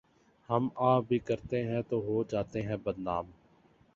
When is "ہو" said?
2.01-2.23